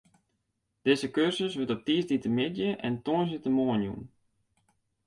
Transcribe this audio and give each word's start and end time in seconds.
Dizze 0.85 1.07
kursus 1.15 1.53
wurdt 1.57 1.75
op 1.75 1.83
tiisdeitemiddei 1.87 2.69
en 2.85 2.95
tongersdeitemoarn 3.05 3.85
jûn. 3.87 4.03